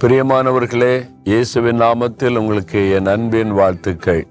[0.00, 4.26] பிரியமானவர்களே இயேசுவின் நாமத்தில் உங்களுக்கு என் அன்பின் வாழ்த்துக்கள்.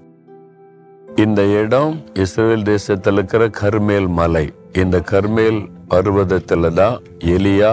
[1.06, 4.52] இந்த இடம் இஸ்ரேல் தேசத்தில் இருக்கிற கர்மேல் மலை.
[4.72, 5.58] இந்த கர்மேல்
[5.88, 6.96] பருவதத்தில் தான்
[7.34, 7.72] எலியா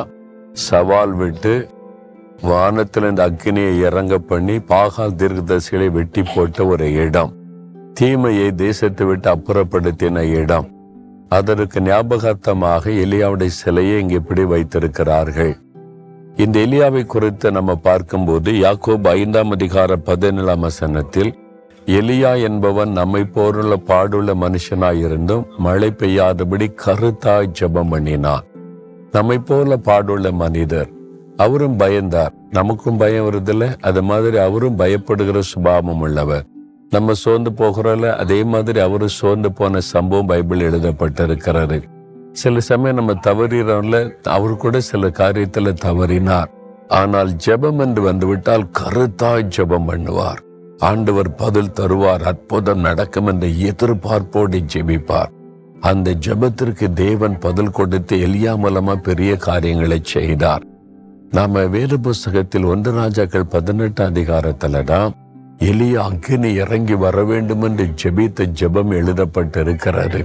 [0.52, 1.70] சவால் விட்டு
[2.42, 7.34] வானத்தில் இந்த அக்னியை இறங்க பண்ணி பாகால் தீர்க்கதர்சிகளை வெட்டி போட்ட ஒரு இடம்.
[7.94, 10.70] தீமையை தேசத்தை விட்டு அப்புறப்படுத்தின இடம்.
[11.30, 15.54] அதற்கு ஞாபகார்த்தமாக எலியாவுடைய சிலையை இங்கே இப்படி வைத்திருக்கிறார்கள்.
[16.36, 21.40] இந்த எலியாவை குறித்து நம்ம பார்க்கும்போது யாக்கோப் ஐந்தாம் அதிகார பதினேழாம் வசனத்தில்
[21.86, 28.44] எலியா என்பவன் நம்மை போருள்ள பாடுள்ள மனுஷனாயிருந்தும் மழை பெய்யாதபடி கருத்தாய் ஜெபம் பண்ணினான்
[29.12, 30.90] நம்மை போல பாடுள்ள மனிதர்.
[31.38, 32.32] அவரும் பயந்தார்.
[32.50, 33.74] நமக்கும் பயம் வருதில்ல.
[33.82, 36.46] அது மாதிரி அவரும் பயப்படுகிற சுபாவம் உள்ளவர்.
[36.90, 41.84] நம்ம சோர்ந்து போகிறோம்ல அதே மாதிரி அவரும் சோர்ந்து போன சம்பவம் பைபிள் எழுதப்பட்டிருக்கிறது.
[42.34, 46.50] சில சமயம் நம்ம தவறிறோம்ல அவர் கூட சில காரியத்துல தவறினார்.
[46.88, 50.42] ஆனால் ஜெபம் என்று வந்துவிட்டால் கருத்தாய் ஜெபம் பண்ணுவார்.
[50.78, 55.32] ஆண்டவர் பதில் தருவார் அற்புதம் நடக்கும் என்ற எதிர்பார்ப்போடு ஜெபிப்பார்.
[55.82, 60.64] அந்த ஜெபத்திற்கு தேவன் பதில் கொடுத்து எலியா மூலமா பெரிய காரியங்களை செய்தார்.
[61.32, 65.12] நாம வேத புஸ்தகத்தில் ஒன்று ராஜாக்கள் பதினெட்டு அதிகாரத்துலதான்
[65.60, 70.22] எலியா அக்னி இறங்கி வர வேண்டும் என்று ஜெபித்த ஜெபம் எழுதப்பட்டிருக்கிறது.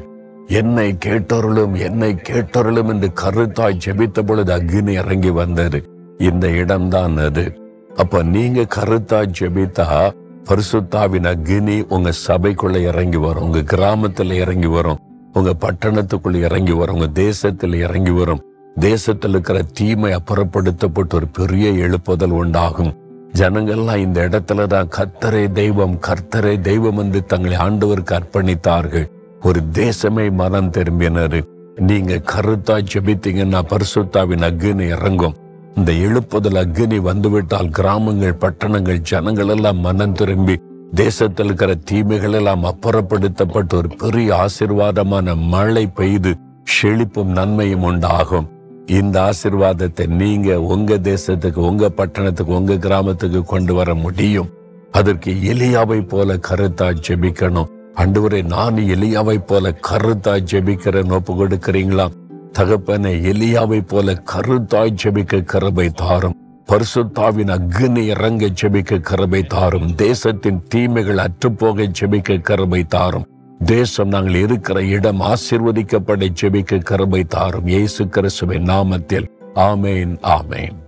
[0.48, 5.84] என்னை கேட்டருளும் என்னை கேட்டருளும் என்று கருத்தாய் ஜெபித்த பொழுது அக்னி இறங்கி வந்தது.
[6.18, 7.54] இந்த இடம்தான் அது.
[7.96, 10.10] அப்ப நீங்க கருத்தாய் ஜெபித்தா
[10.44, 14.98] பரிசுத்தாவின் அக்னி உங்க சபைக்குள்ள இறங்கி வரும் உங்க கிராமத்துல இறங்கி வரும்
[15.32, 18.42] உங்க பட்டணத்துக்குள்ள இறங்கி வரும் உங்க தேசத்துல இறங்கி வரும்.
[18.74, 22.96] தேசத்தில் இருக்கிற தீமை அப்புறப்படுத்தப்பட்டு ஒரு பெரிய எழுப்புதல் உண்டாகும்.
[23.34, 29.17] ஜனங்கள்லாம் இந்த இடத்துல தான் கர்த்தரே தெய்வம் கர்த்தரே தெய்வம் என்று தங்களை ஆண்டவருக்கு அர்ப்பணித்தார்கள்.
[29.42, 31.40] ஒரு தேசமே மனம் திரும்பினர்
[31.76, 35.36] நீங்க கருத்தா ஜெபித்தீங்கன்னா பரிசுத்தாவின் அக்னி இறங்கும்.
[35.74, 40.60] இந்த எழுப்புதல் அக்னி வந்துவிட்டால் கிராமங்கள் பட்டணங்கள் ஜனங்கள் எல்லாம் மனம் திரும்பி
[40.94, 46.34] தேசத்தில் இருக்கிற தீமைகள் எல்லாம் அப்புறப்படுத்தப்பட்டு ஒரு பெரிய ஆசிர்வாதமான மழை பெய்து
[46.82, 48.48] செழிப்பும் நன்மையும் உண்டாகும்.
[48.86, 54.52] இந்த ஆசிர்வாதத்தை நீங்க உங்க தேசத்துக்கு உங்க பட்டணத்துக்கு உங்க கிராமத்துக்கு கொண்டு வர முடியும்.
[54.90, 57.72] அதற்கு எலியாவை போல கருத்தா ஜெபிக்கணும்.
[57.96, 62.08] அண்டுவரே நான் எலியாவை போல கருத்தாய் ஜெபிக்கிற நோப்பு கொடுக்கிறீங்களா?
[62.52, 66.34] தகப்பனை எலியாவை போல கருத்தாய் ஜெபிக்க கருபை தாரும்.
[66.68, 69.94] பரிசுத்தாவின் அக்னி இறங்க ஜெபிக்க கருபை தாரும்.
[69.94, 73.26] தேசத்தின் தீமைகள் அற்றுப்போக ஜெபிக்க கருபை தாரும்.
[73.64, 77.66] தேசம் நாங்கள் இருக்கிற இடம் ஆசிர்வதிக்கப்பட ஜெபிக்க கருபை தாரும்.
[77.66, 79.26] இயேசு கிறிஸ்துவின் நாமத்தில்.
[79.54, 80.87] ஆமேன் ஆமேன்.